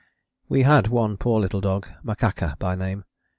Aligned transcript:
We 0.49 0.63
had 0.63 0.87
one 0.87 1.15
poor 1.17 1.39
little 1.39 1.61
dog, 1.61 1.87
Makaka 2.03 2.55
by 2.57 2.73
name. 2.73 3.05